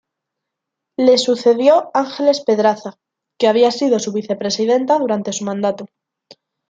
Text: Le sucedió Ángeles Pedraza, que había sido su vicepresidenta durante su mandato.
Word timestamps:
Le 0.97 1.19
sucedió 1.19 1.91
Ángeles 1.93 2.41
Pedraza, 2.41 2.97
que 3.37 3.47
había 3.47 3.69
sido 3.69 3.99
su 3.99 4.11
vicepresidenta 4.11 4.97
durante 4.97 5.31
su 5.31 5.43
mandato. 5.45 5.85